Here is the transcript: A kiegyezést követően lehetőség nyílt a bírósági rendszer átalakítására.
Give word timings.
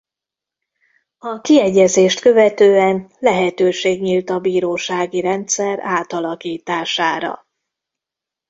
A 1.17 1.41
kiegyezést 1.41 2.19
követően 2.19 3.11
lehetőség 3.19 4.01
nyílt 4.01 4.29
a 4.29 4.39
bírósági 4.39 5.21
rendszer 5.21 5.79
átalakítására. 5.81 7.47